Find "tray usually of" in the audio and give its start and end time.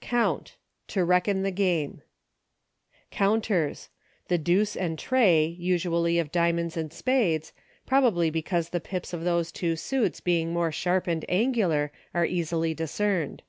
4.98-6.32